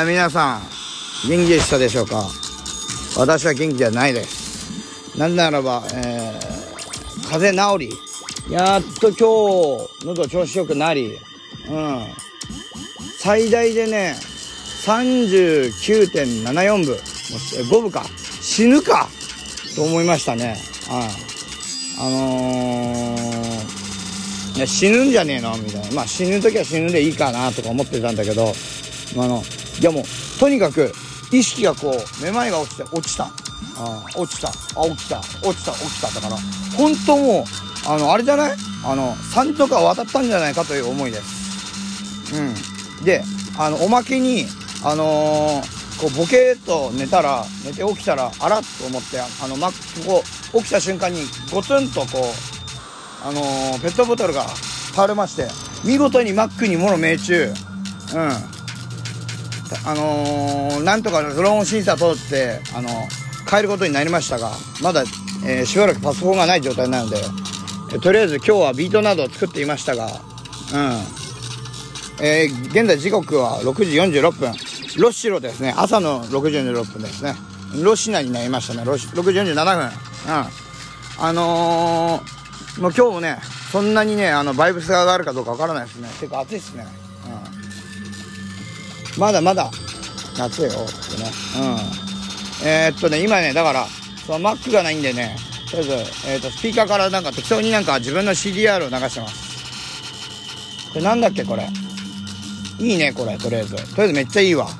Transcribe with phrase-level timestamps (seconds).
[0.00, 0.62] え皆さん、
[1.28, 2.24] 元気でしたでしょうか？
[3.18, 5.18] 私は元気じゃないです。
[5.18, 7.78] なぜならば、えー、風邪治
[8.48, 9.22] り、やっと今日、
[10.06, 11.18] 喉調子良くなり、
[11.68, 12.06] うん。
[13.18, 14.16] 最大でね、
[14.86, 17.00] 39.74部、もうえ
[17.62, 18.06] 5部か、
[18.40, 19.08] 死ぬか？
[19.76, 20.56] と思いましたね。
[20.88, 21.08] はい。
[22.00, 25.54] あのー、いや死ぬんじゃねえの？
[25.58, 25.90] みたいな。
[25.96, 28.54] まあ死ぬ時は死ぬでいいかなとか思ってたんだけど、
[29.18, 29.42] あの、
[29.80, 30.04] いやもう、
[30.38, 30.92] とにかく、
[31.30, 33.24] 意識がこう、めまいが落ちて、落ちた。
[33.76, 34.48] あ落ちた。
[34.48, 34.52] あ、
[34.90, 35.18] 起きた。
[35.18, 36.10] 落ちた、起きた。
[36.10, 36.36] だから、
[36.76, 38.56] 本当もう、あの、あれじゃない？
[38.84, 42.34] あの、山とか渡ったんじゃないかという思いです。
[42.36, 43.04] うん。
[43.04, 43.24] で、
[43.58, 44.46] あの、おまけに、
[44.84, 49.70] あのーこう、ボケーと寝たら、寝て起きたら、あらっと思って、あの、ま、
[50.06, 50.22] こ
[50.54, 52.32] う、起きた瞬間に、ゴツンとこ
[53.24, 54.46] う、あのーペットボトルが
[54.94, 55.48] 倒れまして、
[55.84, 57.54] 見事にマックにもの命中。
[58.14, 58.61] うん。
[59.84, 62.88] あのーなんとかドローン審査通って、あの
[63.50, 65.04] 変えることになりましたが、まだ、
[65.46, 67.16] えーしばらくパソコンがない状態なので、
[67.94, 70.12] えとりあえず今日はビートなどを作っていましたが、うん。
[72.24, 74.52] えー現在時刻は6時46分。
[74.98, 75.74] ロッシロですね。
[75.76, 77.34] 朝の6時46分ですね。
[77.82, 78.84] ロシナになりましたね。
[78.84, 79.84] ロシ6時47分。
[79.84, 79.92] うん。
[81.18, 83.38] あのー、もう今日もね、
[83.70, 86.08] そんなにね、あの、バイブスが上がるかどうかわからないですね。
[86.20, 86.86] 結構暑いですね。
[89.18, 89.70] まだまだ
[90.36, 90.76] 夏よって
[91.22, 91.30] ね。
[92.62, 92.66] うん。
[92.66, 93.86] えー、っとね、今ね、だから、
[94.26, 95.36] その Mac がないんでね、
[95.70, 100.92] とりあえず、えー、っと、スピーカーからなんか適当になんか自分の CDR を流してます。
[100.92, 101.68] これなんだっけ、これ。
[102.78, 103.76] いいね、これ、とりあえず。
[103.76, 104.66] とりあえずめっちゃいいわ。
[104.66, 104.72] うん。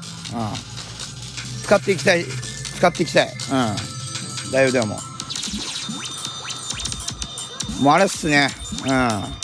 [1.63, 2.25] 使っていきたい。
[2.25, 3.29] 使っていきたい。
[3.29, 4.53] うん。
[4.53, 4.99] だいぶでも。
[7.81, 8.49] もうあれっすね。
[8.87, 9.42] うん。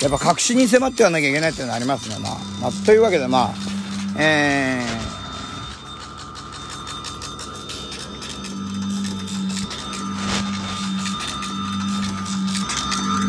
[0.00, 2.16] やっぱ確信に迫ってはなきゃいけないっていうのはありますね。
[2.20, 3.54] まあ、まあ、というわけでまあ、
[4.18, 4.82] え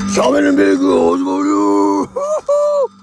[0.07, 2.09] ー、シャベルベーク始まるよ「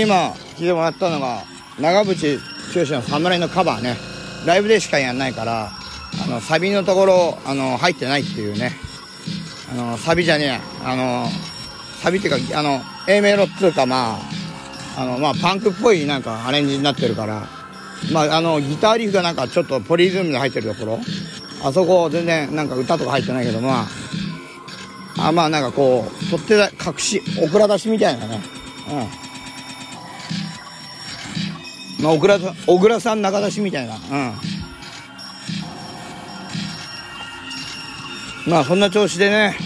[0.00, 1.44] 今聞いてもらったのが
[1.78, 2.38] 長渕
[2.74, 3.96] 剛の侍のカバーね。
[4.46, 5.70] ライブでしかやんないから
[6.24, 8.72] あのサビのところあの入ってないっていうね。
[9.72, 11.26] あのサビじゃねえあの
[12.02, 14.16] サビっていうかあの A メロっつうかま
[14.96, 17.46] ああのまあパンクっぽいなんかアレンジになってるから。
[18.12, 21.00] まああのギターリフがなんかちょっとポリズムで入ってるところ。
[21.64, 23.86] あそこ全然なんか歌とか入ってないけどま
[25.16, 28.42] ああまあなんかこう取って隠しオクラ出しみたいなね。
[28.90, 29.23] うん。
[32.04, 33.94] まあ小倉さん小倉さん中出しみたいな。
[33.94, 34.00] うん。
[38.50, 39.56] まあそんな調子でね。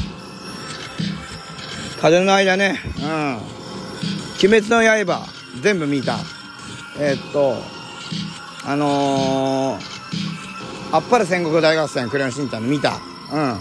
[2.01, 2.79] 風の間ね。
[3.03, 3.39] うん
[4.41, 5.27] 「鬼滅の刃」
[5.61, 6.21] 全部見た。
[7.01, 7.57] えー、っと
[8.65, 13.01] あのー、あっぱれ戦国大合戦クレヨンしんちゃん見た。
[13.33, 13.57] うん。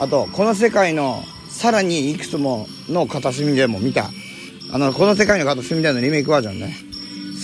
[0.00, 4.10] あとこの世界のさらにいくつもの片隅でも見た。
[4.72, 6.85] あのこの世界の片隅でのリメイクバージョンね。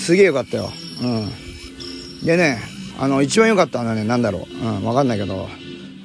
[0.02, 0.68] すげえよかったよ。
[1.00, 2.26] うん。
[2.26, 2.58] でね
[2.98, 4.42] あの一番良かったのはね何だろう。
[4.42, 5.48] うん分かんないけど。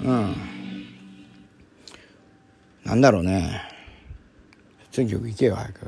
[0.04, 0.36] うん。
[2.86, 3.62] なんだろうね。
[4.92, 5.88] 次曲行けよ早く。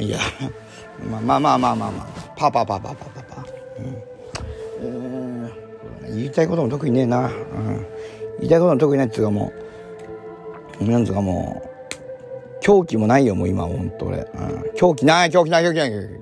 [0.00, 0.18] いや。
[1.10, 2.02] まあまあまあまあまあま。
[2.04, 2.06] あ
[2.36, 3.44] パパパパパパパ。
[4.82, 5.50] うん、
[6.04, 7.86] えー、言いたいことも特にねえな、うん、
[8.38, 9.52] 言いたいことも特にないっつうかも
[10.80, 11.69] うなんつうかもう
[12.60, 16.20] 狂気もないよもう今ほんと俺、うん、狂気ない狂気ない狂気ない狂気ない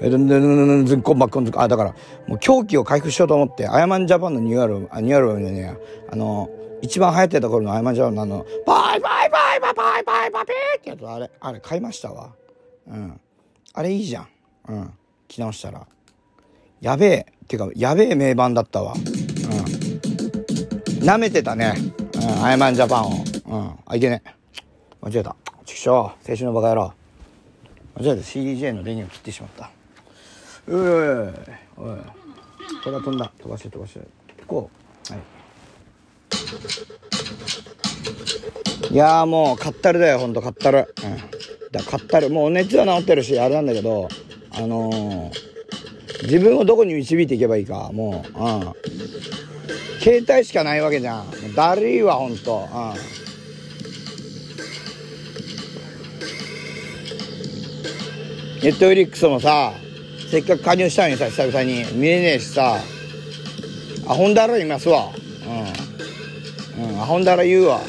[0.00, 1.94] えっこんばっこんあ、だから、
[2.26, 5.76] もう狂気を回復しようと思って、アヤマンジャパンのニューアルバム、あ、ニューアルバムでね、
[6.10, 6.48] あの、
[6.80, 12.32] 一番流行ってた頃のアヤマンジャパンのあの、バイバイバイバイバイバイバイピーってやつ、あれ、あれ買いましたわ。
[12.86, 13.20] うん。
[13.74, 14.28] あれいいじゃん。
[14.68, 14.92] うん。
[15.26, 15.86] 着直したら。
[16.80, 17.26] やべえ。
[17.44, 18.94] っていうか、やべえ名盤だったわ。
[18.94, 19.00] うん。
[21.04, 21.74] 舐めてたね。
[22.14, 22.44] うん。
[22.44, 23.10] アヤマンジャパンを。
[23.46, 23.78] うん。
[23.86, 24.37] あ、いけねえ。
[25.00, 25.36] 間違えた。
[25.64, 26.28] ちくしょう。
[26.28, 26.92] 青春のバカ野郎。
[27.96, 28.22] 間違えた。
[28.22, 29.70] CDJ の電源を切ってしまった。
[30.66, 31.28] ういおい。
[31.76, 31.98] おい。
[32.82, 33.30] これは飛んだ。
[33.38, 34.00] 飛ばして飛ばして。
[34.46, 34.70] こ
[35.10, 35.12] う。
[35.12, 35.22] はい。
[38.90, 40.18] いやもうかったるだよ。
[40.18, 40.94] ほんとかったる。
[41.04, 41.70] うん。
[41.70, 42.30] だかったる。
[42.30, 44.08] もう熱は治ってるしあれなんだけど
[44.50, 45.30] あのー、
[46.22, 47.90] 自分をどこに導いていけばいいか。
[47.92, 48.72] もううん。
[50.00, 51.54] 携帯しかないわけじゃん。
[51.54, 52.68] だるいわほんと。
[52.72, 52.78] う
[53.24, 53.27] ん。
[58.62, 59.72] ネットフリックスもさ、
[60.28, 62.76] せっかく加入したのにさ、久々に見れねえしさ、
[64.08, 65.10] アホンダラいますわ。
[66.76, 66.84] うん。
[66.90, 67.80] うん、アホンダラ言うわ。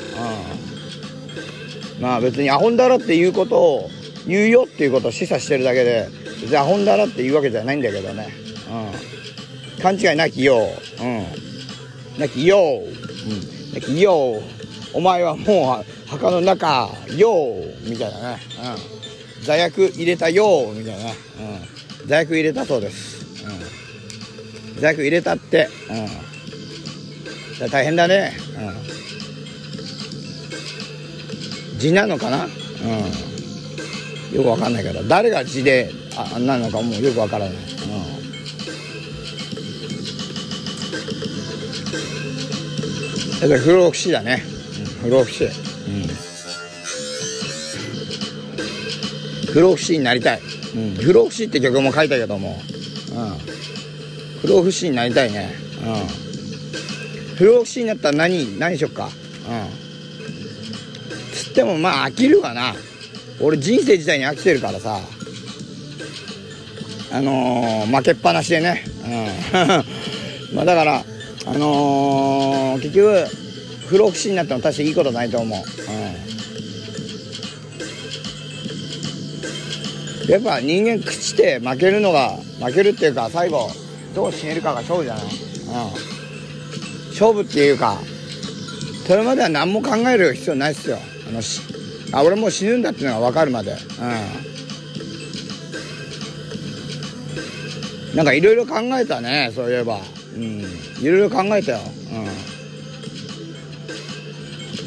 [1.97, 2.01] うん。
[2.01, 3.89] まあ別にアホンダラっていうことを
[4.27, 6.07] 言うよっていうことを示唆してるだけで、
[6.39, 8.27] 別にアホンダラって言うわけじゃないんだけどね。
[9.77, 9.81] うん。
[9.81, 10.59] 勘違いなきよ
[10.99, 11.03] う。
[11.03, 11.25] うん。
[12.19, 12.83] なきよう。
[12.83, 12.87] う
[13.71, 13.73] ん。
[13.73, 14.43] なきよう。
[14.93, 18.39] お前はもう墓の中、ようみたいなね。
[18.93, 18.98] うん。
[19.43, 21.13] 座薬入れたよみたいな、う
[22.05, 25.69] ん、座薬入れたそうです、うん、座薬入れたって、
[27.59, 28.33] うん、大変だね、
[31.73, 35.03] うん、字なのかな、うん、よくわかんないけど。
[35.03, 37.59] 誰が字であなのかもうよくわからない、うん。
[43.39, 44.43] だから不老不死だね、
[45.03, 45.49] うん、不老不死、
[49.53, 50.41] 不老不死になりたい、
[50.75, 52.59] うん、不老不死って曲も書いたけども、
[53.15, 53.37] うん、
[54.41, 55.53] 不老不死になりたいね、
[55.83, 59.05] うん、不老不死になったら何何しよっか。
[59.05, 59.11] うん。
[61.33, 62.75] つってもまあ飽きるわな。
[63.41, 64.99] 俺人生自体に飽きてるからさ。
[67.11, 71.03] あのー、負けっぱなしでね、うん、 まあだから
[71.45, 73.25] あのー、結局
[73.87, 75.65] 不老不死になっても確かにいいことないと思う、うん。
[80.29, 83.69] やっぱ人間朽ちて負けるのが負けるっていうか最後
[84.13, 85.31] どう死ねるかが勝負じゃない、うん、
[87.09, 87.97] 勝負っていうか
[89.07, 91.61] それまでは何も考える必要ないっすよあのし
[92.11, 93.71] あ俺もう死ぬんだっていうのが分かるまで。
[93.71, 93.75] う
[98.13, 98.15] ん。
[98.15, 99.99] なんかいろいろ考えたねそういえば。
[100.35, 100.61] うん。
[101.01, 101.79] いろいろ考えたよ。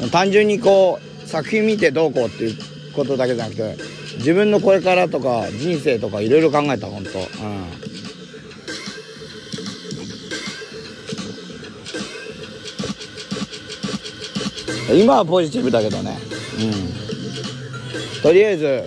[0.01, 0.09] うん。
[0.09, 2.57] 単純にこう作品見てどうこうっていう
[2.93, 3.77] ことだけじゃなくて
[4.17, 7.19] 自分のこれからとか人生とかいろいろ考えた本当。
[7.19, 7.21] う
[14.95, 14.99] ん。
[14.99, 16.17] 今はポジティブだけどね。
[16.59, 18.21] うん。
[18.21, 18.83] とりあえず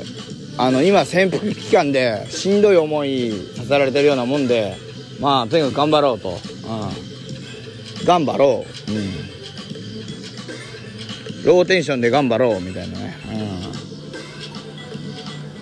[0.58, 4.74] あの今潜伏期間でしんどい思いさせられてるようなもんで
[5.20, 6.36] まあとにかく頑張ろうと、うん、
[8.06, 8.98] 頑張ろう、うん、
[11.44, 13.14] ローテンションで頑張ろうみたいなね、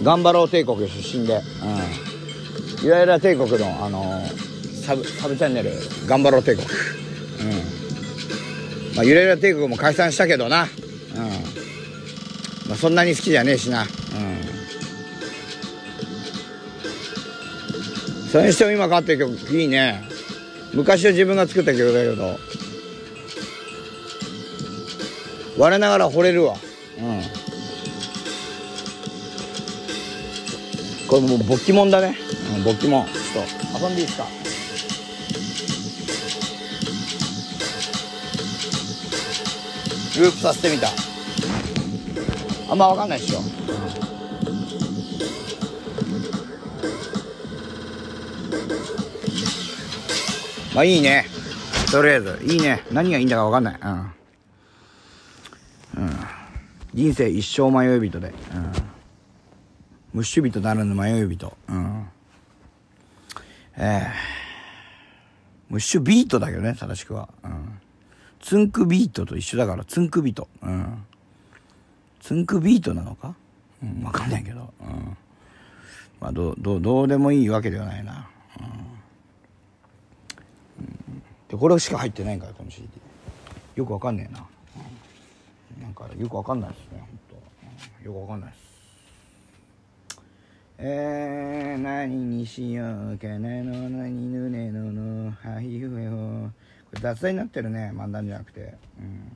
[0.04, 5.70] うん、頑張ろう帝国出身で、うん、ゆらゆら帝国の、あのー、サブサブチャンネル。
[6.06, 6.74] 頑張ろう帝国、うん。
[8.94, 10.68] まあ、ゆらゆら帝国も解散したけどな、うん。
[12.68, 13.88] まあ、そんなに好きじゃねえしな、うん、
[18.30, 20.04] それにしても今かってる曲いいね。
[20.74, 22.38] 昔は自分が作った曲だけど。
[25.56, 26.56] 我ながら惚れるわ。
[26.98, 27.43] うん
[31.14, 32.16] これもう勃起もんだね。
[32.56, 33.06] うん勃起もん。
[33.06, 33.46] ちょっ
[33.80, 34.26] と遊んでいいですか？
[40.18, 40.88] ループさせてみた。
[42.68, 43.38] あんま分かんないっしょ、
[50.74, 51.26] まあいいね。
[51.92, 52.40] とりあえず。
[52.44, 52.82] いいね。
[52.90, 53.78] 何がいいんだか分かんない。
[55.96, 56.20] うん。
[56.92, 58.72] 人生一生迷い人で、うん、
[60.14, 62.08] ムッシュ人ならぬ迷い人、うん、
[63.76, 64.12] えー、
[65.68, 67.80] ムッシュビートだけどね正しくは、うん、
[68.40, 71.04] ツンクビートと一緒だからツンクビート、うん、
[72.20, 73.34] ツンクビートなのか、
[73.82, 75.16] うん、分かんないけど、うん、
[76.20, 78.30] まあどうどうどうでもいいわけではないな、
[78.60, 78.62] う
[80.82, 82.88] ん、でこれしか入ってないんからこの CD
[83.74, 84.46] よくわかんねえな。
[85.82, 87.08] なんかよくわかんないですね本
[88.02, 88.63] 当よくわかんないです。
[90.76, 95.96] えー、何にしようかなの何ぬねののはいよこ
[96.94, 98.74] れ雑談になってるね漫談じゃなくて。
[98.98, 99.32] うん。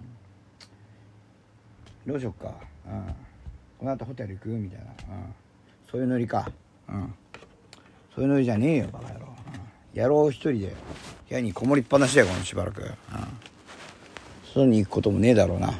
[2.06, 2.54] どうしよっか。
[2.86, 3.14] うん。
[3.78, 4.48] この後ホテル行く？
[4.48, 4.86] みたいな。
[4.86, 5.34] うん。
[5.90, 6.50] そういうノリか。
[6.88, 7.14] うん。
[8.14, 9.26] そういうノリじゃねえよバカ野郎、
[9.94, 10.74] うん、野郎一人で
[11.28, 12.82] 部屋にこもりっぱなしだよこのしばらく。
[12.82, 12.92] うん。
[14.44, 15.68] 外に行くこともねえだろうな。
[15.68, 15.74] うん。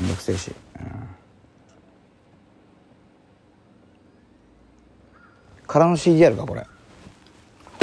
[0.00, 1.08] めんどくせえし、うん、
[5.74, 6.64] 空の CD あるかこれ。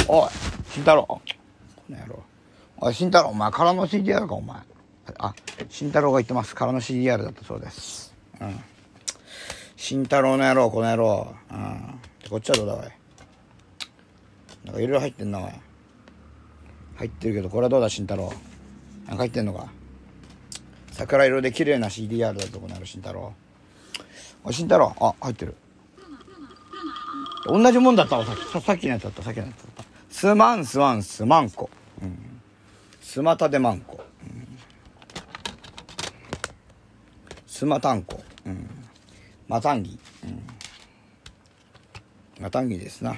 [0.08, 0.30] おい
[0.70, 1.06] 慎太郎。
[1.06, 1.22] こ
[1.90, 2.24] の野郎。
[2.78, 4.60] おい慎太郎お前空の CDR かお前。
[5.18, 5.36] あ
[5.68, 6.56] 慎太郎が言ってます。
[6.56, 8.16] 空の CDR だったそうです。
[8.40, 8.58] うん。
[9.76, 11.36] 慎太郎の野郎この野郎。
[11.52, 12.00] うん。
[12.30, 12.82] こっちはどうだおい。
[14.64, 15.52] なんかいろいろ入ってんなおい。
[16.96, 18.32] 入ってるけどこれはどうだ慎太郎。
[19.08, 19.68] なんか入ってんのか。
[20.94, 23.34] 桜色で綺麗な CDR だとこなる慎太郎。
[24.46, 24.96] あ慎太郎。
[25.02, 25.58] あ入ってる。
[27.46, 28.26] 同じもんだったわ。
[28.26, 29.24] さっきさっきのやつだった。
[29.24, 29.86] さっきのやつだった。
[30.10, 31.70] すまんすまんすまんこ、
[32.02, 32.42] うん、
[33.02, 34.48] すまたでまんこ、うん、
[37.48, 38.70] すまたんこ、うん、
[39.48, 40.44] またんぎ、うん、
[42.42, 43.18] またんぎですな、うん、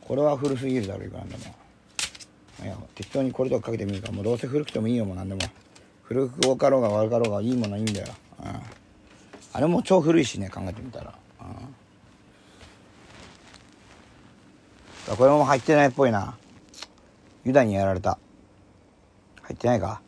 [0.00, 1.54] これは古すぎるだろいくらでも。
[2.62, 5.40] いや適当にこれとかかけてみるかもうどうせ古くてもいいよもうなんでも。
[6.02, 8.46] 古く多かろうが悪かろうがいいものはいいんだよ、うん、
[9.54, 11.74] あれも超古いしね考えてみたら、うん、
[15.06, 16.36] これも入ってないっぽいな。
[17.44, 18.18] ユダにやられた。
[19.42, 20.00] 入ってないか？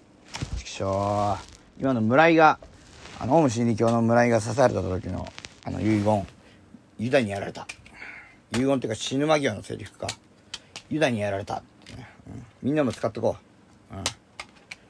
[0.57, 1.37] ちくしょ
[1.79, 1.81] う。
[1.81, 2.59] 今の村井が
[3.19, 5.27] あのオウム真理教の村井が刺された時の
[5.65, 6.27] あの遺言。
[6.99, 7.67] ユダにやられた。
[8.53, 10.07] 遺言っていうか死ぬ間際のセリフか。
[10.89, 11.63] ユダにやられた、
[12.27, 13.37] うん、みんなも使ってこ
[13.91, 14.05] う、うん。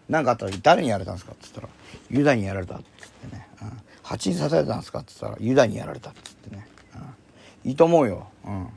[0.09, 1.33] 何かあった時誰にやられたんですか？
[1.33, 1.69] って言ったら、
[2.11, 2.75] ユダにやられた。
[2.75, 3.73] って言ってね、うん。
[4.03, 4.99] 蜂に刺されたんですか？
[4.99, 6.11] って言ったら、ユダにやられた。
[6.11, 6.21] って
[6.51, 6.69] 言ってね。
[7.65, 8.29] うん、いいと思うよ。
[8.45, 8.69] うん。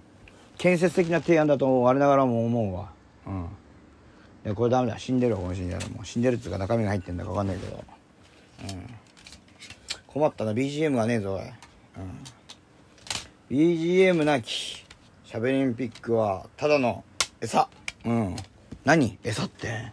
[0.57, 2.89] 建設的な提案だと我ながらも思うわ。
[3.25, 3.47] うん。
[4.43, 4.97] で、これダメだ。
[4.97, 5.81] 死んでるわ、この死んでる。
[5.89, 7.83] もう死んでるっていうか中身が入ってんだかわかんないけど。
[8.69, 8.93] うん。
[10.07, 11.41] 困ったな、BGM がねえぞ、おい。
[11.41, 13.57] うん。
[13.57, 17.03] BGM なき、しゃべりンピックは、ただの
[17.41, 17.69] 餌。
[18.05, 18.35] うん。
[18.83, 19.17] 何？
[19.23, 19.91] 餌って。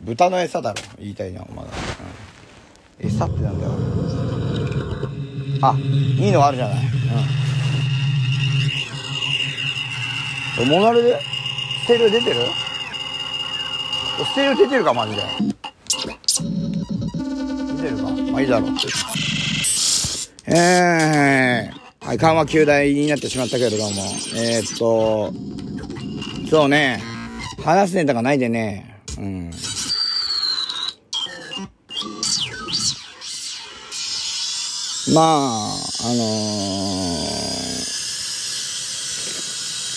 [0.00, 1.68] 豚の餌だろ言いたいなまだ、
[3.00, 3.72] うん、餌ってなんだよ
[5.62, 6.90] あいいのあるじゃないうん
[10.66, 11.20] モナレで？
[11.84, 12.36] ステレオ出てる？
[14.24, 15.22] ステレオ出てるかマジで。
[17.76, 18.02] 出てるか？
[18.32, 18.70] まあいいだろう。
[20.46, 24.02] えー、はい、緩和球大になってしまったけれども、
[24.36, 25.32] えー、っと、
[26.50, 27.02] そうね、
[27.62, 29.50] 話すネタがないでね、うん。
[35.14, 37.59] まあ、あのー、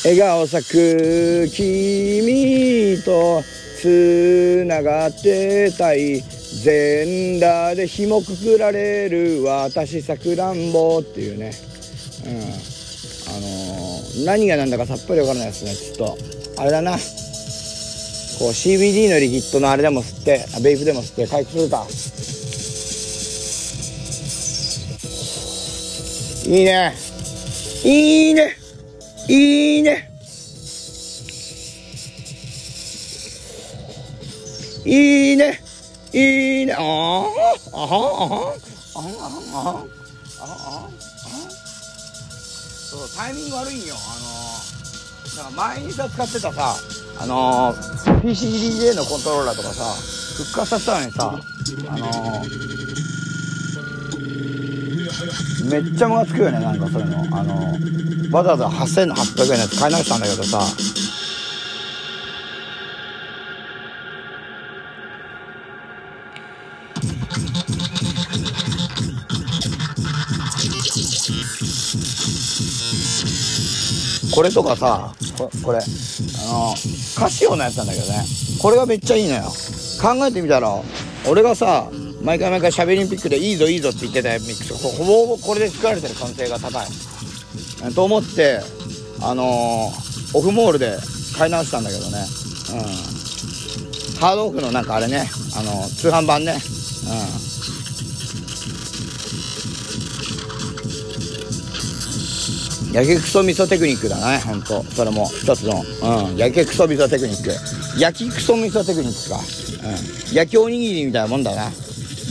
[0.04, 3.42] 笑顔咲く君と
[3.82, 11.54] 繋がってたい全裸で紐くくられる私さくらんぼっていうね、
[12.26, 15.74] うん、あのー、何が何だかさっぱりわからないですね。
[15.74, 16.18] ちょっ
[16.56, 16.92] とあれだな。
[16.92, 17.00] こう
[18.52, 21.88] CBD のリキッドのあれでも吸ってあベイプでも吸って回復するか。
[26.46, 26.94] いいね。
[27.86, 28.63] いいね。
[29.28, 30.10] いいね。
[34.86, 35.62] いいね。
[36.14, 36.74] いいね。
[36.74, 37.28] あああは
[37.74, 39.00] あはあ
[39.58, 39.88] は
[40.40, 40.90] ああ
[42.94, 43.96] そうタイミング悪いんよ。
[43.96, 46.76] あのなんか前にさ使ってたさ
[47.20, 49.84] あの PCDJ のコントローラーとかさ
[50.44, 51.40] 復活させたのにさ
[51.90, 52.44] あの
[55.70, 57.38] めっちゃムカつくよねなんかそういうの。
[57.38, 57.78] あの
[58.32, 60.60] わざわざ8800円のやつ買い直したんだけどさ。
[74.36, 76.74] これとかさここれあの
[77.16, 78.26] カシオのやつなんだけどね。
[78.60, 79.44] これがめっちゃいいのよ。
[80.02, 80.70] 考えてみたら
[81.30, 81.88] 俺がさ
[82.24, 84.74] 毎回毎回しゃべりンピックでいいぞいいぞって言ってたミックス。
[84.74, 86.88] ほぼほぼこれで作られてる可能性が高い。
[87.94, 88.62] と思って
[89.22, 90.98] あのー、オフモールで
[91.38, 92.26] 買い直したんだけどね。
[92.74, 92.80] うん。
[94.22, 95.30] ハードオフのなんかあれね。
[95.56, 96.54] あの通販版ね。
[96.54, 96.56] う
[97.40, 97.44] ん。
[102.94, 104.40] 焼きクソ味噌テクニックだね。
[104.46, 104.84] ほんと。
[104.84, 105.84] それも一つの、
[106.28, 108.00] うん、焼きクソ味噌テクニック。
[108.00, 109.40] 焼きクソ味噌テクニックか、
[109.90, 111.72] うん、焼きおにぎりみたいなもんだな。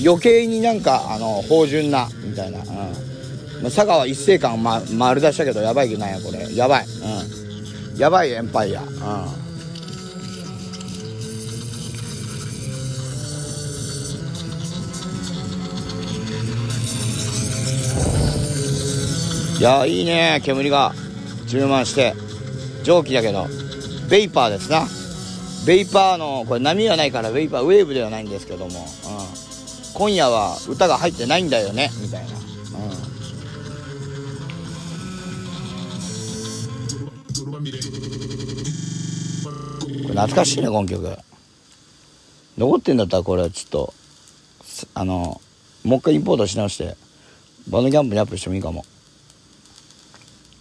[0.04, 6.54] 余計になんかあの芳醇なみたいな、うん、佐川一世間、ま、丸出したけどやばいけないやこれ。
[6.54, 9.42] やばい、うん、やばいエンパイア、うん。
[19.58, 20.40] いやいいね。
[20.42, 20.92] 煙が。
[21.46, 22.14] 充満して。
[22.82, 23.46] 蒸気だけど。
[24.10, 24.88] ベイパーですな。
[25.64, 28.74] ベイパーのこれ波はないからベイパーウェーブではないんですけども、うん、
[29.94, 31.90] 今夜は歌が入ってないんだよね。
[32.00, 32.38] みたいな、うん、
[40.02, 41.16] これ懐かしいねこの曲。
[42.58, 43.94] 残ってんだったらこれちょっと
[44.94, 45.40] あの
[45.84, 46.96] もう一回インポートし直して
[47.68, 48.84] バンドキャンプにアップしてもいいかも。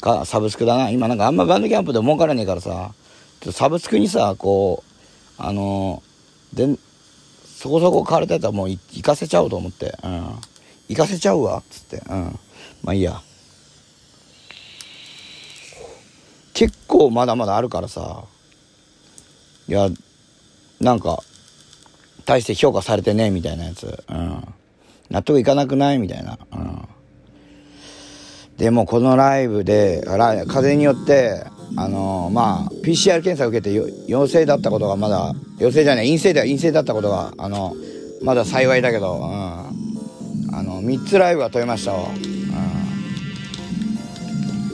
[0.02, 0.90] か、サブスクだな。
[0.90, 2.92] 今なんかあんまバンドキャンプで儲からねえからさ
[3.40, 6.80] ちょっと、サブスクにさ、こう、あのー、で、
[7.62, 10.36] そこそこ買われたやつはもう行かせちゃおうと思って、うん。
[10.90, 12.40] 行かせちゃうわ、つって、うん。
[12.82, 13.22] まあいいや。
[16.56, 18.24] 結構まだまだあるからさ、
[19.68, 19.90] いや、
[20.80, 21.22] なんか、
[22.26, 24.44] 大して評価されてねえみたいなやつ、うん。
[25.12, 26.00] 納得いかなくない？
[26.00, 26.88] みたいな、うん。
[28.58, 30.04] でもこのライブで
[30.48, 31.46] 風によって
[31.78, 33.74] あの、まあ PCR 検査を受けて
[34.08, 37.76] 陽性だったことがまだ陽性じゃない陰性では陰性だったことがあの
[38.22, 42.12] まだ幸いだけど、うん、あの3つライブが取れましたわ、う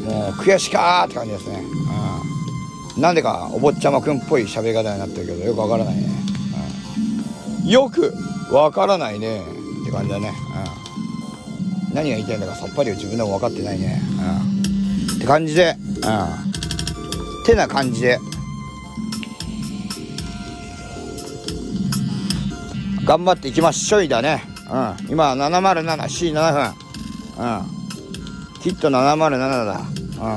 [0.01, 1.61] ん、もう悔しかって感じですね、
[2.95, 6.09] うん、なんでかお坊ちゃまくんっぽい喋り方になってるけどよくわからないね、
[7.63, 8.13] うん、よく
[8.51, 9.41] わからないね。
[9.81, 10.33] って感じだね、
[11.89, 11.95] うん。
[11.95, 14.01] 何が言いたいんだかさっぱり自分でも分かってないね。
[15.09, 15.15] うん。
[15.15, 16.46] って感じでうん。
[17.47, 18.19] てな感じで。
[23.05, 24.43] 頑張っていきましょいだね。
[24.69, 25.11] うん。
[25.11, 26.65] 今 707C7 分
[27.39, 28.61] うん。
[28.61, 29.81] キット707だ。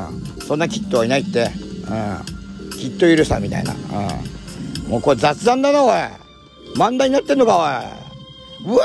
[0.09, 0.41] うん。
[0.47, 1.43] そんなキットはいないって。
[1.43, 2.79] うん。
[2.79, 3.75] キットいるさみたいな。
[3.75, 4.91] うん。
[4.91, 5.93] もうこれ雑談だなおい。
[6.77, 8.77] 漫談になってんのかおい。
[8.77, 8.79] う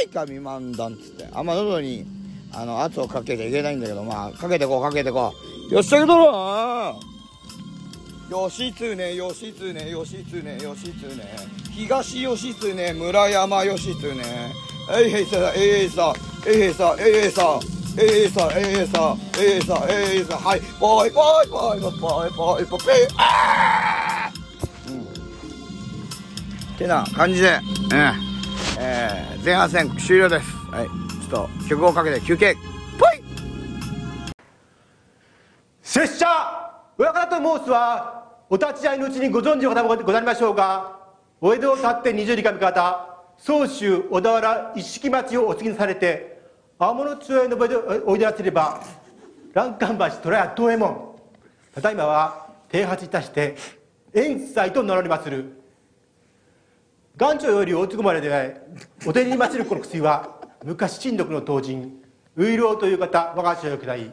[0.00, 1.28] えーいか未満だっつって。
[1.34, 2.06] あんま喉に
[2.54, 5.34] あの圧をかけちゃいけないんだけどまあかけてこうかけてこ
[5.70, 5.74] う。
[5.74, 7.13] よっしゃけどろ
[8.34, 11.24] よしつねよしつねよしつねよしつね
[11.70, 14.24] 東よしつね村山よしつね
[14.90, 16.12] えいへいさえいさ
[16.44, 17.60] えいへいさえいさ
[17.96, 22.80] えいさえいさえいさえいさはいボイボイボイボイボイボイボイ
[23.18, 25.06] あーうんっ
[26.76, 27.60] てな感じで
[27.92, 28.34] うん
[28.80, 30.50] えー、前半戦終了です。
[30.72, 30.86] はい。
[30.86, 32.56] ちょっと曲をかけて休憩。
[37.44, 40.98] 申すは、お立ち会いのうちにご存知の方もございましょうが、
[41.40, 46.40] お江戸を立って二十里上方、総州小田原一色町をお継ぎされて、
[46.78, 47.58] 青物町への
[48.06, 48.82] おいでなせれば、
[49.52, 51.16] 欄干橋虎屋東右衛門、
[51.74, 53.56] ただいまは停発いたして、
[54.14, 55.60] 遠斎と名乗りまする。
[57.16, 58.60] 元朝より大津まれで
[59.06, 62.02] お手にまつるこの薬は昔親族の当人
[62.34, 64.10] ウ老という方我が社を下り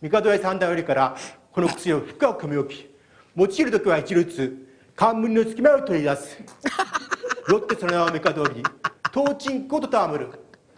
[0.00, 1.16] 帝屋三代よりから
[1.52, 2.90] この薬を深く汲み置き
[3.36, 6.38] 用いる時は一律冠の隙間を取り出す。
[7.48, 8.62] よってその名をめか通り
[9.12, 10.28] 東鎮湖と戯る。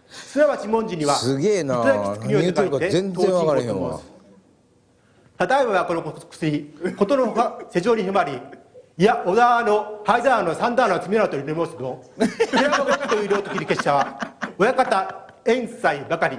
[0.07, 1.75] すなわち文字にはすげえな。
[1.83, 3.69] 頂きつくによって書いて全然分からへ例
[5.63, 8.39] えばこの薬ことのほか世情に広まり
[8.97, 12.03] いや小田の灰沢の三段の積みなと入れ申すと
[12.51, 14.19] 寺岡という量と切り結者は
[14.59, 16.37] 親方遠斎ばかり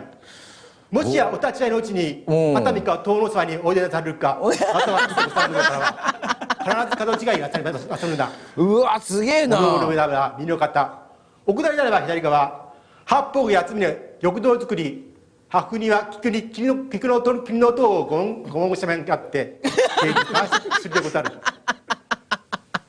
[0.92, 2.34] もしやお立ち会いのうちにう。
[2.52, 4.46] ん熱海か遠野沢においでなされるかあと
[4.92, 8.30] は来てくさるのからは必ず角違いがされますあそるんだ。
[8.56, 9.58] うわすげえな。
[9.58, 10.98] 道路の上は右の方。
[11.46, 12.72] 奥左ならば左側。
[13.06, 15.12] 八方が八つ峰緑道作り。
[15.48, 19.60] 破風には菊に菊の菊の音菊の音をごんごんしゃべんがあって
[20.02, 20.46] 芸術が
[20.78, 21.30] するでござる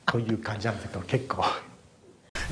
[0.06, 1.44] という感じなんですけど結構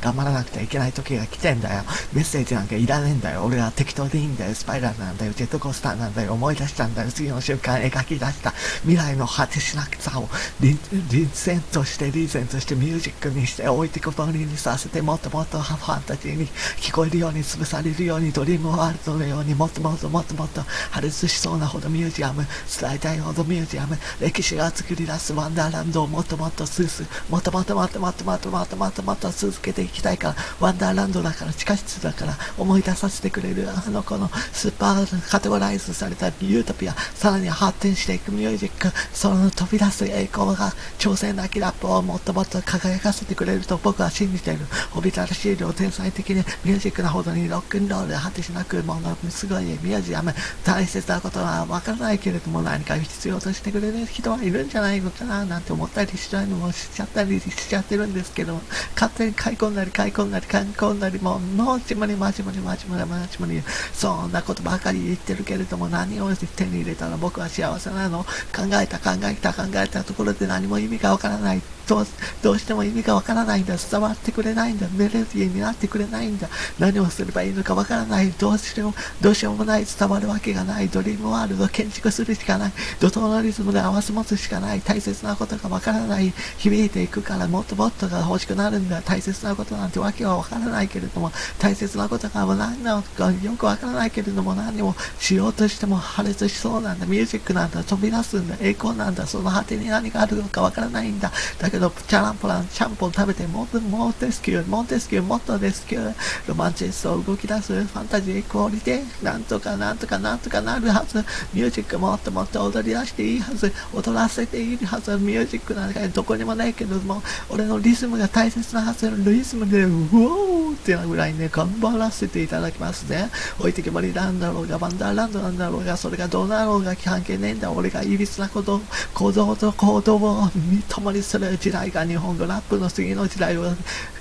[0.03, 1.85] 頑張らなくてはいけない時が来てんだよ。
[2.13, 3.45] メッセージなんかいらねえんだよ。
[3.45, 4.55] 俺は適当でいいんだよ。
[4.55, 5.33] スパイラルなんだよ。
[5.33, 6.33] ジェットコースターなんだよ。
[6.33, 7.11] 思い出したんだよ。
[7.11, 8.51] 次の瞬間描き出した
[8.83, 10.29] 未来の果てしなくさを
[10.61, 10.79] 臨
[11.11, 16.47] 臨戦としてリーゼンとしてミュージックにして置いてこぼりにさせてもっともっとファンタジーに
[16.81, 22.45] 聞こえるように潰されるようにドリームワールドのようにもっともっともっともっと破裂しそうなほどミュージアム
[22.81, 44.67] 伝えたいほどミュージアム歴史が作り出すワンダーランドをもっともっとスースもっともっともっともっともっともっともっともっと続けてきたいからワンダーランドだから地下室だから思い出させてくれるあの子のスーパーカテゴライズされたユートピアさらに発展していくミュージックその飛び出す栄光が挑戦なきラップをもっともっと輝かせてくれると僕は信じている。
[44.95, 50.33] おびただしい量天才的にミュージックなほどにロックンロール果てしなくものすごいミュージアム
[50.65, 58.61] 大切なことはわからないけれども何か必要としてくれる人はいるんじゃないのかななんて思ったりしちゃうのもしちゃったりしちゃってるんですけど
[58.95, 72.07] 勝手に買い込んだり買い込んだり観光なりもうもちまりまちまりまちまりまちまりそんなことばかり言ってるけれども何を手に入れたら僕は幸せなの考えた考えた考えたところで何も意味がわからないどう
[72.43, 73.77] どうしても意味がわからないんだ。
[73.77, 74.89] 伝わってくれないんだ。
[74.95, 76.49] メロディーになってくれないんだ。
[76.79, 78.31] 何をすればいいのかわからない。
[78.31, 79.85] どうしようどうしようもない。
[79.85, 80.89] 伝わるわけがない。
[80.89, 82.73] ドリームワールド建築するしかない。
[83.01, 84.81] 怒涛のリズムで合わせ持つしかない。
[84.81, 86.33] 大切なことがわからない。
[86.57, 89.03] 響いていくからもっともっとが欲しくなるんだ。
[89.03, 97.05] 大切なことなんてわけはわからないけれども大切なことが何なのかよくわからないけれども何もしようとしても破裂しそうなんだ。
[97.05, 97.85] ミュージックなんだ。
[97.85, 98.57] 飛び出すんだ。
[98.61, 99.27] 栄光なんだ。
[99.27, 101.33] その果てに何があるのかわからないんだ。
[101.59, 106.15] だけどチャランポランちゃんぽん食べてもっとモンテスキューモンテスキューもっとレスキュー
[106.49, 111.19] ロマンチストを動き出すファンタジークオリティなんとかなんとかなんとかなるはず。
[111.53, 113.73] ミュージックもっともっと踊り出していいはず。
[113.93, 123.31] 踊らせていいはずミュージックなんかどこにもないけども俺のリズムが大切なはずリズムでうおーってなぐらいね頑張らせていただきますね。
[123.59, 127.71] 置いてけぼりなんだろうがワンダーランドなんだろうがそれがどうなろうが関係ねえんだ。
[127.73, 128.81] 俺がいびつなこと
[129.15, 130.51] 行動と行動を
[130.89, 131.59] 共にする。
[131.63, 133.63] 時代が日本語ラップの次の時代を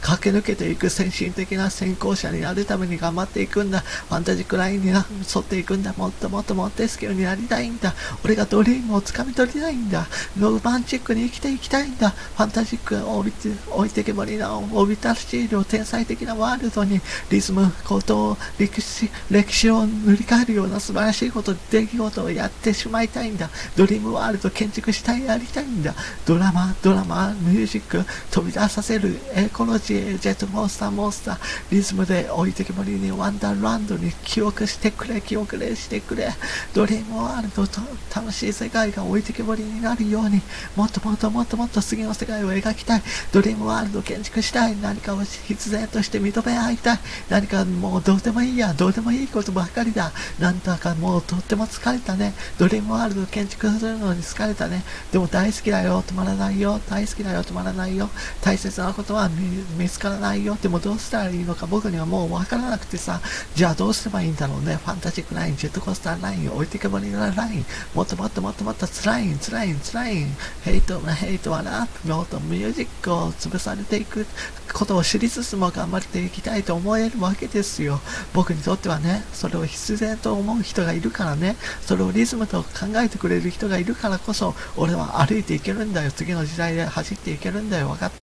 [0.01, 3.79] 駆け抜けていく先進的な先行者になるために頑張っていくんだ。
[3.79, 5.01] ファンタジックラインに沿
[5.39, 5.91] っていくんだ。
[5.97, 7.95] もっともっともっとスキルになりたいんだ。
[8.23, 10.07] 俺がドリームをつかみ取りたいんだ。
[10.37, 12.11] ロマンチックに生きていきたいんだ。
[12.11, 17.01] ファンタジックを置いて置いてけぼりなおびただしい量天才的なワールドに
[17.31, 23.49] リズムこと歴史歴史を塗り替えるような素晴らしいこと出来事をやってしまいたいんだ。
[23.75, 25.95] ドリームワールド建築したいやりたいんだ。
[26.25, 27.30] ドラマドラマ。
[27.33, 31.39] ミュージック飛び出させるエコロジージェットモンスターモンスター
[31.71, 36.29] リズムで置いてけぼりにワンダーランドに記憶してくれ記憶れしてくれ
[36.73, 37.81] ドリームワールドと
[38.13, 40.41] 楽しい世界が置いてけぼりになるように
[40.75, 43.01] もっともっともっともっと次の世界を描きたい。
[43.31, 46.99] ドリームワールド建築したい何かを必然として認め合いたい。
[47.29, 50.11] 何かもうどうでもいいやどうでもいいことばっかりだ。
[50.39, 52.33] なんだかもうとっても疲れたね。
[52.57, 54.83] ドリームワールド建築するのに疲れたね。
[55.11, 56.03] でも大好きだよ。
[56.05, 56.79] 止まらないよ。
[56.89, 58.09] 大好きだよ止まらないよ。
[58.41, 60.57] 大切なことは見見つからないよ。
[60.61, 63.21] でもどうしたらいいのか僕にはもう分からなくてさ。
[63.55, 64.75] じゃあどうすればいいんだろうね。
[64.75, 67.65] ファンタジックラインジェットコースターライン置いてけぼりのライン。
[67.93, 70.25] もっともっともっともっと辛い辛い辛い
[70.63, 74.25] ヘイトヘイトはラップもっとミュージックを潰されていく。
[74.73, 77.99] ことを知りつつも頑張っていきたいと思えるわけですよ。
[78.33, 79.23] 僕にとってはね。
[79.33, 81.55] それを必然と思う人がいるからね。
[81.81, 86.11] それをリズムと考えてくれる人がいるからこそ俺は歩いていけるんだよ。
[86.11, 88.17] 次の時代で走っていけるんだよ分かった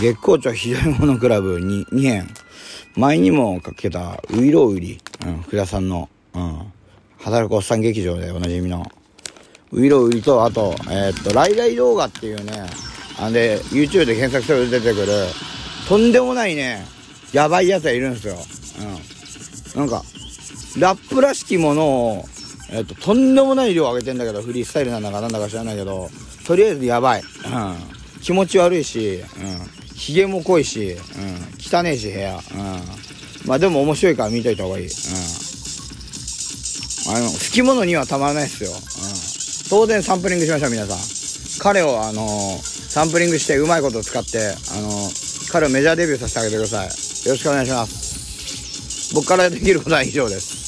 [0.00, 2.28] 月光町左物クラブに2編。
[2.96, 4.98] 前にもかけた、ウイロウリ。
[5.26, 6.72] うん、福田さんの、うん、
[7.18, 8.90] 働くおっさん劇場でおなじみの、
[9.72, 12.52] ウイロウリと、あと、えーっと、ライライ動画っていうね、
[13.18, 15.12] あんで、YouTube で検索すると出てくる、
[15.86, 16.86] とんでもないね、
[17.34, 18.36] やばいやつがいるんですよ。
[19.74, 19.80] うん。
[19.80, 20.02] なんか、
[20.78, 22.24] ラップらしきものを、
[22.72, 26.08] えっと、とんでもない量上げてんだけど、フリースタイルなんだかなんだか知らないけど、
[26.46, 27.22] とりあえずやばい。
[27.22, 27.26] うん。
[28.22, 29.24] 気持ち悪いし、うん。
[29.96, 30.98] 髭も濃いし、うん。
[31.58, 32.36] 汚ねえし、部屋。
[32.36, 32.40] うん。
[33.46, 34.84] まあでも面白いから見といた方がいい。
[34.86, 34.90] うん。
[37.16, 38.70] あの、好き者にはたまらないっすよ。
[38.70, 38.76] うん。
[39.70, 40.98] 当然サンプリングしましょう、皆さん。
[41.60, 45.10] 彼を、あのサンプリングしてうまいこと使って、あの
[45.52, 46.86] 彼をメジャーデビューさせてあげてください。
[46.86, 46.90] よ
[47.32, 49.14] ろしくお願いします。
[49.14, 50.59] 僕からできることは以上です。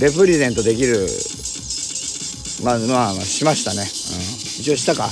[0.00, 1.06] レプレゼントできる、
[2.64, 3.82] まあ、まあ、しましたね。
[3.82, 3.86] うん。
[4.60, 5.04] 一応したか。
[5.04, 5.10] うん。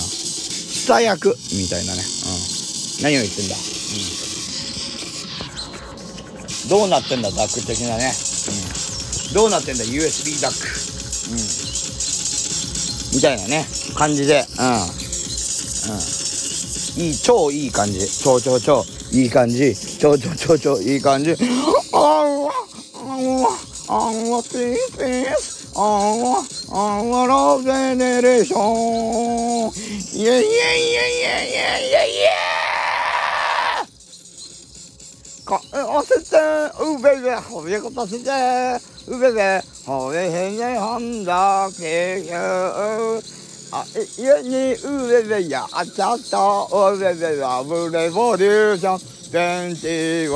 [0.00, 2.00] 下役みたいなね。
[2.00, 3.02] うん。
[3.02, 3.56] 何を言ってんだ。
[3.56, 3.58] う
[6.66, 6.68] ん。
[6.68, 8.12] どうなってんだ、ダック的なね。
[9.30, 9.34] うん。
[9.34, 10.68] どうなってんだ、USB ダック。
[11.30, 11.38] うん。
[13.16, 13.66] みたいなね、
[13.96, 14.46] 感じで。
[14.58, 14.66] うん。
[14.66, 16.00] うん。
[17.02, 18.06] いい、超いい感じ。
[18.22, 19.74] 超超超、いい感じ。
[19.98, 21.32] 超超超超、いい感じ。
[21.32, 21.40] あわ、
[21.92, 22.52] あわ、
[22.94, 23.38] あわ、ピースピース。
[23.42, 28.62] あわ、あわ、ロゼネレーション。
[29.66, 30.46] イェイイェイイェイ
[31.00, 32.30] イェイイェイイェイイェ
[35.42, 36.36] イか、おせて、
[36.80, 38.30] うべべ、ほべこたせて、
[39.08, 42.32] うべべ、ほべへねはんだけゆ
[43.72, 43.84] あ、
[44.18, 46.38] いやに、うべべやっちゃった、
[46.92, 48.98] うべべラブレボリューション、
[49.72, 50.32] 21。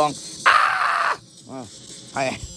[0.47, 1.59] あーうん、
[2.15, 2.54] はい。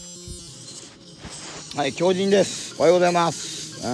[1.77, 2.73] はい、強靭です。
[2.79, 3.85] おはようございます。
[3.85, 3.91] うん。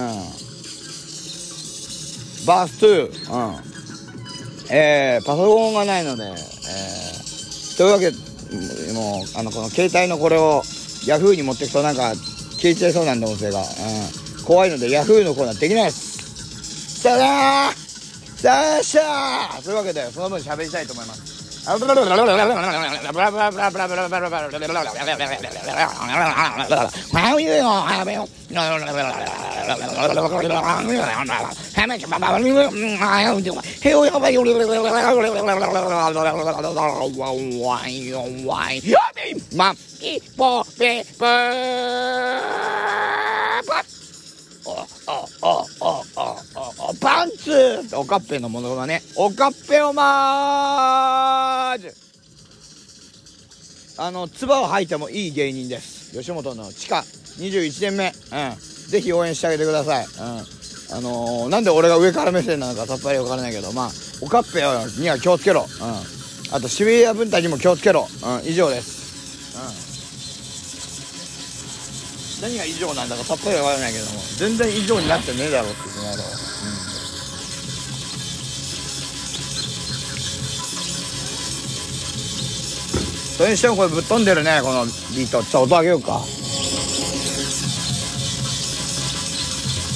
[2.46, 3.02] バース2。
[3.30, 4.74] うん。
[4.74, 8.16] えー、パソコンがないので、えー、というわけで、
[8.94, 10.62] もう、あの、この携帯のこれを、
[11.06, 12.14] ヤフーに持っていくとなんか、
[12.56, 13.60] 消えちゃいそうなんで、音声が。
[13.60, 13.66] うん。
[14.46, 17.02] 怖いので、ヤフーのコーナーできないです。
[17.02, 21.33] さよならさあしゃーというわけで、その分喋りたいと思います。
[44.66, 46.53] おおおおおお
[47.04, 47.96] パンツ。
[47.96, 51.92] おかっぺのものがねおかっぺオマージュ
[53.98, 56.12] あの唾を吐いてもいい芸人です。
[56.18, 57.04] 吉本の地下。
[57.38, 58.06] 21年目。
[58.06, 58.10] うん。
[58.88, 60.06] ぜひ応援してあげてください。
[60.06, 60.12] うん。
[60.96, 63.90] あのー、なんで俺が上から目線なのかさっぱりわからないけどまあ
[64.22, 64.60] おかっぺ
[65.00, 65.60] には気をつけろ。
[65.62, 66.56] うん。
[66.56, 68.08] あと渋谷文太にも気をつけろ。
[68.42, 68.48] うん。
[68.48, 69.04] 以上です。
[72.44, 76.43] 何が以上なんだかさっぱりわからないけども全然以上になってねえだろってこの野郎、
[83.44, 85.44] それにしてもこれぶっ飛んでるねこのビート。
[85.44, 86.18] ちょっと音上げようか。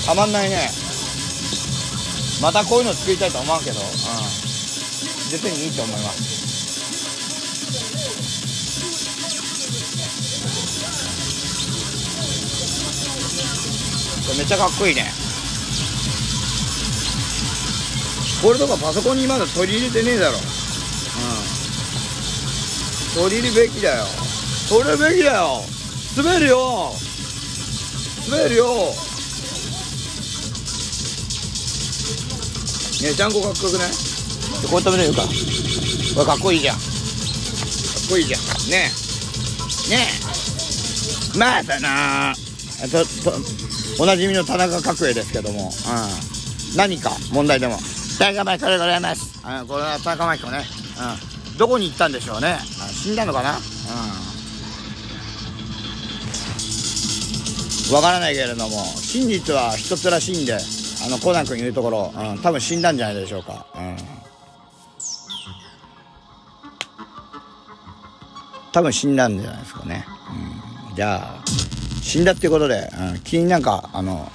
[0.04, 0.68] たまんないね。
[2.42, 3.80] またこういうの作りたいと思わんけど。
[3.80, 3.86] うん。
[5.32, 6.36] 絶対にいいと思います。
[14.36, 15.10] めっちゃかっこいいね。
[18.42, 20.36] これとかパソコンにまだ取り入れてねえだろ。
[23.16, 24.04] うん取り入れべきだよ。
[24.68, 25.62] 取るべきだよ。
[26.16, 26.92] 滑るよ。
[28.30, 28.66] 滑るよ。
[33.00, 33.90] ねえちゃんこかっこよくない？
[33.90, 33.96] こ
[34.72, 35.22] うやってみるか。
[35.22, 35.28] こ
[36.20, 36.76] れかっこいいじゃん。
[36.76, 36.86] かっ
[38.10, 38.40] こいいじゃん。
[38.70, 38.90] ね
[39.88, 39.90] え。
[39.90, 40.06] ね
[41.34, 41.38] え。
[41.38, 42.34] まあさな。
[42.88, 43.32] とと
[44.00, 45.70] おなじみの田中角栄ですけども、
[46.72, 47.10] うん、何か？
[47.32, 47.78] 問題でも。
[48.18, 50.64] 田中真紀子でございます、うん、これは田中真紀子ね、
[51.52, 53.52] うん、どこに行ったんでしょうね、うん死んだのかな？
[53.52, 53.60] うん。
[57.94, 60.58] わからないけれども真実は一つらしいんであ
[61.08, 63.96] のコナン君言うところ、うん、多分死んだんじゃないでしょうか、うん、
[68.72, 70.04] 多分死んだんじゃないですかね、
[70.90, 71.42] うん、じゃあ
[72.02, 74.30] 死んだっていうことで、うん、気になんかあの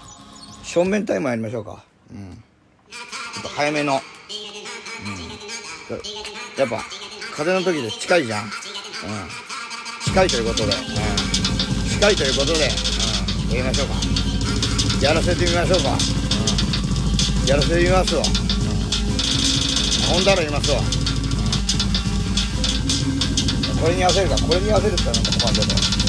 [0.63, 3.99] 正面タイムやりましょうか、うん、ちょっと早めの、うん、
[6.59, 6.83] やっぱ
[7.35, 8.49] 風の時で近いじゃん、うん、
[10.05, 10.71] 近いということで、うん、
[11.89, 12.69] 近いということで、
[13.49, 13.95] うん、やりましょうか。
[15.01, 18.27] やらせてみましょうか、うん、やらせてみますわ、うん、
[20.15, 20.85] ほんだら言いますわ、うん、
[23.81, 26.02] これに合わせるかこれに合わせるってなんか困るけど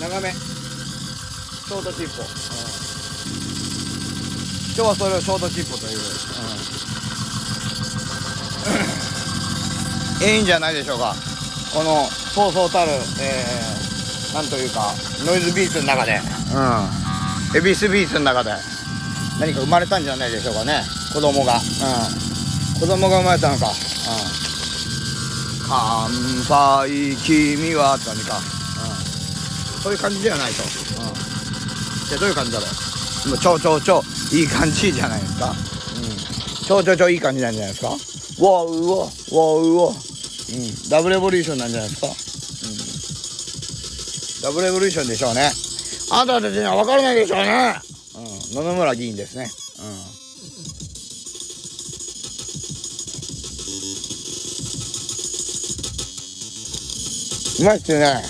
[0.00, 0.32] 長め。
[0.32, 2.28] ショートチッポ、うん、
[4.74, 6.00] 今日はそれをショートチッポという、う
[10.24, 11.14] ん、ええんじゃないでしょうか。
[11.72, 14.94] このそうそうたる、えー、なんというか
[15.26, 16.18] ノイズビーツの中で。
[17.52, 17.58] うん。
[17.58, 18.52] エビスビーツの中で。
[19.38, 20.82] 何か生まれたんじゃないでしょうかね。
[21.12, 21.56] 子供が。
[21.56, 21.60] うん。
[22.80, 23.66] 子供が生まれたのか。
[23.66, 23.72] うん。
[25.68, 26.10] 乾
[26.48, 27.96] 杯君は。
[27.96, 28.59] って感じか。
[29.82, 30.62] そういう感じではないと。
[30.62, 30.68] うん。
[32.08, 32.66] じゃあどういう感じだろ
[33.26, 33.28] う？
[33.30, 34.02] もう超超超
[34.32, 35.50] いい感じじゃないですか。
[35.50, 35.56] うん。
[36.66, 37.88] 超超超いい感じなんじゃないですか？
[38.44, 39.06] わうわわう
[39.76, 39.88] わ。
[39.88, 39.94] うん。
[40.90, 42.06] ダブルエボリューションなんじゃないですか？
[44.46, 44.52] うん。
[44.52, 45.50] ダブルエボリューションでしょうね。
[46.12, 47.80] あなたたちには分からないでしょうね。
[48.16, 48.24] うん。
[48.56, 49.48] 野々村議員ですね。
[49.78, 49.84] うん。
[57.64, 58.22] うまいっすね。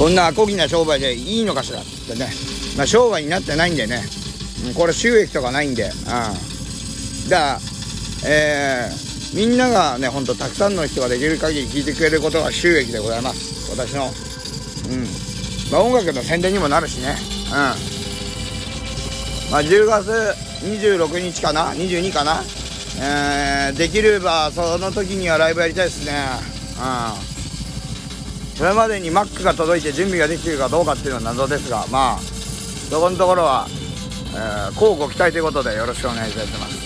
[0.00, 2.30] こんなアコギな商売でいいのかしらってね、
[2.74, 4.00] まあ、商売になってないんでね。
[4.74, 7.58] これ収益とかないんで、うん、だから
[8.26, 13.70] えー、みんながねほんとたくさんの人ができる限り聞いてくれることが収益でございます。
[13.76, 14.06] 私の。
[14.06, 14.08] う
[14.96, 15.04] ん。
[15.70, 17.14] まあ音楽の宣伝にもなるしね。
[17.48, 17.52] うん。
[19.52, 20.10] まあ10月
[20.62, 22.42] 26日かな？22かな？
[23.02, 26.12] えー、できればその時にはライブやりたいですね。
[27.24, 27.29] うん
[28.60, 33.66] それまでに Mac が届いて準備ができているかどうかっていうのは謎ですがまあそこのところは、
[34.34, 36.79] えー、乞うご期待ということでよろしくお願いいたします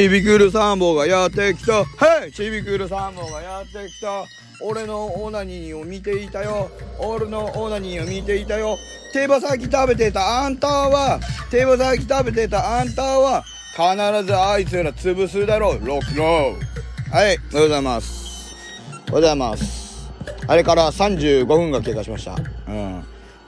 [0.00, 1.84] ちびくるサンボがやってきた。
[1.84, 4.24] はいちびくるサンボがやってきた。
[4.62, 6.70] 俺のオナニーを見ていたよ。
[6.98, 8.78] 俺のオナニーを見ていたよ。
[9.12, 11.20] 手羽先食べてたあんたは
[11.50, 15.86] 手羽先食べてたあんたは必ずあいつら潰すだろう。
[15.86, 18.54] ロックローはいおはようございます。
[18.54, 20.10] おはようございます。
[20.46, 22.36] あれから35分が経過しました。
[22.68, 23.04] うん。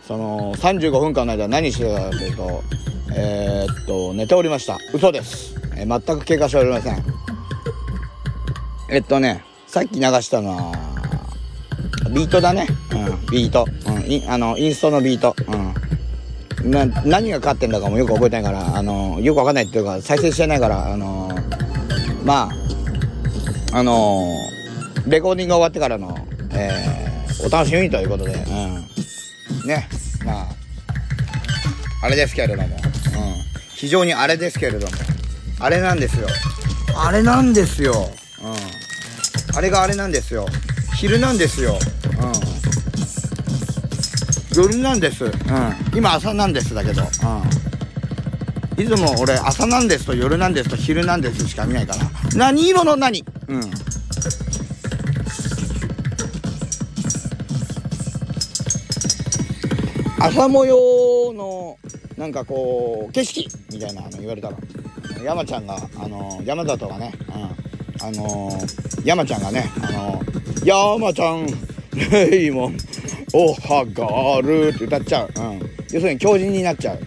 [0.07, 2.63] その35分間の間何してたかというと
[3.15, 4.77] えー、っと寝ておりました。
[4.93, 7.05] 嘘です、え全く経過しておりません。
[8.91, 10.73] えっとねさっき流したのは
[12.11, 12.67] ビートだね。
[12.93, 15.35] うんビート、うん、インあのインストのビート。
[15.47, 15.57] う
[16.67, 16.71] ん。
[16.71, 21.29] な何がかかってんだかもよく覚えてないからあのよくわかんないっていうか再生してないからあの
[22.25, 22.51] ま
[23.73, 24.29] ああの
[25.09, 26.17] レコーディングが終わってからの、
[26.53, 27.03] えー
[27.45, 29.89] お楽しみということで、うん、ね
[30.25, 30.47] まあ
[32.05, 32.71] あれですけれども、うん、
[33.75, 34.93] 非常にあれですけれども。
[35.63, 36.27] あれなんですよ。
[36.97, 38.11] あれなんですよ、
[38.43, 40.47] うん、あれがあれなんですよ。
[40.97, 41.79] 昼なんですよ、
[44.55, 45.33] うん、夜なんです、うん、
[45.97, 52.11] 今朝なんですだけど、うん、いつも俺朝なんですと夜なんですと昼なんですしか見ないから。
[52.35, 53.25] 何色の何？
[53.49, 53.71] うん。
[60.19, 61.79] 朝模様の
[62.17, 64.57] なんかこう景色みたいなの言われたら
[65.23, 68.51] 山ちゃんがあの山里がね、うん、あの
[69.05, 70.23] 山ちゃんがねあの
[70.65, 71.47] 山ちゃん
[72.11, 72.77] レイモン
[73.35, 75.59] おはがあるって歌っちゃう、うん、
[75.93, 77.07] 要するに強靭になっちゃう、うん、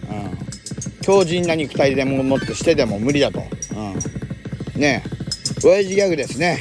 [1.02, 5.16] 強靭な肉体でも持ってしてでも無理だと、うん、ねえ。
[5.64, 6.60] 親父ギャグですね、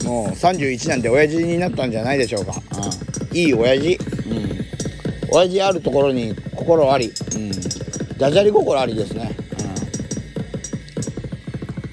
[0.00, 2.54] うん、もう31なんで親父になったんじゃないでしょうか、
[3.30, 3.98] うん、いい親父。
[4.28, 4.58] うん。
[5.30, 7.50] 親父あるところに心あり、うん、
[8.18, 9.30] ダジャレ心ありですね、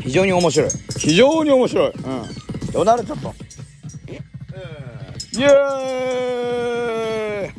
[0.06, 0.70] 非常に面白い。
[1.00, 2.04] 非常に面白い、うん、
[2.72, 3.34] どうなるちょっと。
[4.08, 4.14] イ
[5.42, 7.50] エーイ。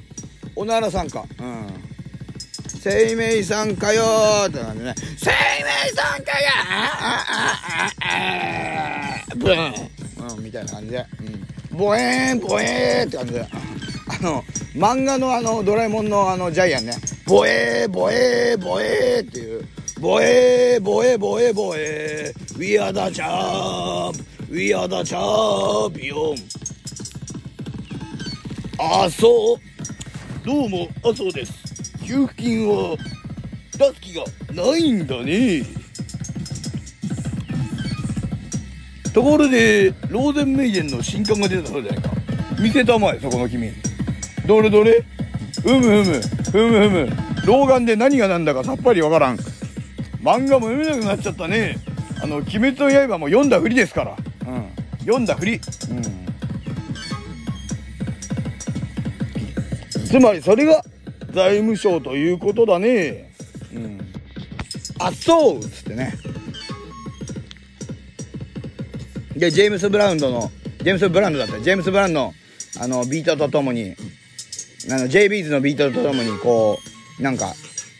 [0.55, 1.67] おならさんかうん。
[2.81, 4.95] 生命さんかよーってなんでね。
[5.19, 5.33] 生命
[6.01, 11.05] さんかよああああブーン、うん、みたいな感じで、
[11.73, 13.41] うん、ボエーンボエーって感じで。
[13.41, 13.49] あ
[14.23, 14.45] の
[14.77, 16.93] 漫画のあのドラえもんのあのジャイアンね。
[17.27, 19.67] ボエーボエーボエーっていう
[19.99, 24.23] ボエーボエーボエーボエー We are the champ.
[24.51, 26.37] We are the champion.
[28.79, 29.59] あそう。
[30.47, 31.53] どうもあそうです。
[32.05, 32.95] 給付金は
[33.79, 35.63] 出す気がないんだね。
[39.15, 42.11] ところでローゼンメイデンの新刊が出たそうじゃないか。
[42.61, 43.73] 見せたまえそこの君。
[44.47, 45.03] どれどれ？
[45.63, 46.21] ふむふむ。
[46.53, 47.09] ふむふむ。
[47.47, 49.39] 老眼で何が何だかさっぱりわからん。
[50.23, 51.77] 漫画も読めなくなっちゃったね。
[52.23, 54.17] あの「鬼滅の刃」も読んだふりですから。
[54.47, 54.65] うん。
[55.01, 55.55] 読んだふり。
[55.55, 55.61] うん。
[60.07, 60.85] つまりそれが
[61.33, 63.33] 財務省ということだね。
[63.75, 64.01] うん。
[64.99, 66.15] あそうっつってね。
[69.37, 71.61] でジェームス・ブラウンドのジェームス・ブランドだった。
[71.61, 72.35] ジェームス・ブラウンドの
[72.79, 73.95] あのビートとともに
[74.91, 76.79] あの j b ーズのビートとともにこ
[77.19, 77.55] うなんか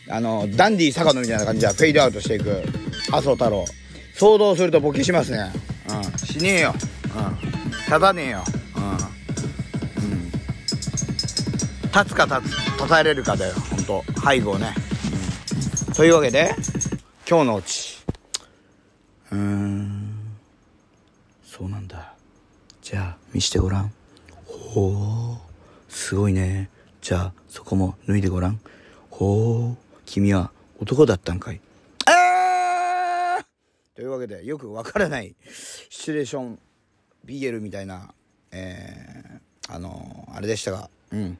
[0.09, 2.63] あのダンディ坂野みたいな感じでフェードアウトしていく。
[3.11, 3.65] 麻生太郎。
[4.13, 5.51] 想像するとボケしますね。
[5.89, 6.17] うん。
[6.17, 6.73] しねえよ。
[6.73, 6.77] う
[7.45, 7.47] ん。
[7.69, 8.43] 立たねえよ。
[8.75, 10.31] うん、うん、
[11.81, 13.53] 立つか立つ立たれるかだよ。
[13.69, 14.03] 本当。
[14.29, 14.73] 背後ね、
[15.87, 16.53] うん、というわけで
[17.29, 17.97] 今日のうち
[19.31, 20.15] うーん。
[21.45, 22.13] そうなんだ。
[22.81, 23.91] じゃあ見してごらん。
[24.45, 26.69] ほうすごいね。
[27.01, 28.59] じゃあそこも脱いでごらん。
[29.09, 31.61] ほう君は男だったんかい。
[32.07, 33.45] あ
[33.95, 35.35] というわけでよくわからない
[35.89, 36.59] シチュエーション
[37.25, 38.13] BL みたいな
[38.51, 41.37] えー、あのー、あれでしたがうん。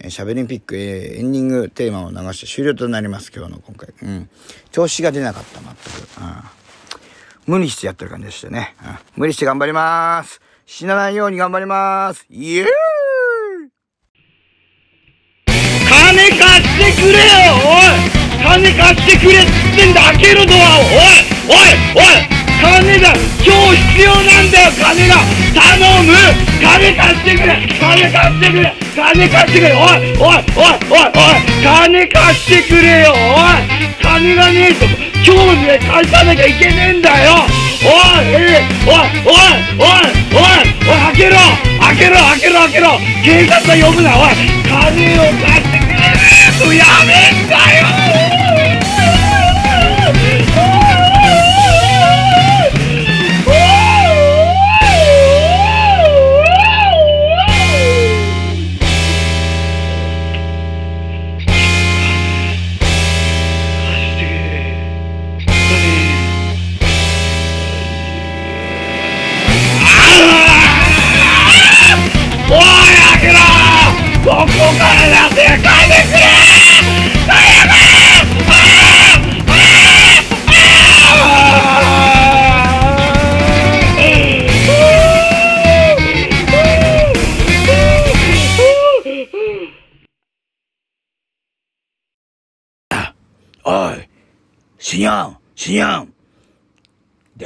[0.00, 3.92] えーしゃべりんピック、えーエンディングテーマを流して終了となります今日の今回。
[4.00, 4.30] うん。
[4.70, 5.76] 調子が出なかった全く。
[6.20, 6.58] うん
[7.46, 10.40] 無理してやってる感じでしたね、うん無理して頑張ります。
[10.66, 12.26] 死なないように頑張ります。
[12.28, 12.68] イエーイ！
[15.46, 16.47] 金貸
[16.78, 18.06] してくれよおい
[18.38, 23.12] 金貸してくれっつってんだ開けろドアをおいおいおい金だ
[23.42, 25.14] 今日必要なんだよ金が
[25.54, 26.14] 頼む
[26.62, 34.86] 金貸してくれ金貸してくれ金貸してくれおいおいおいおいおい金貸してくれよおい金がねえと
[35.26, 37.34] 今日で返さなきゃいけねえんだよ
[37.82, 37.86] お
[38.22, 39.42] いえーおいおい
[39.78, 41.36] おいおいおい開けろ
[41.80, 42.86] 開けろ開けろ開けろ
[43.24, 45.57] 警察は呼ぶなおい金を貸
[46.58, 47.97] してくれねえとやめんだよ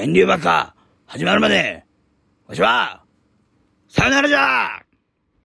[0.03, 0.75] 電流爆破、
[1.07, 1.85] 始まるまで、
[2.49, 3.05] わしは、
[3.89, 4.82] さよならじゃ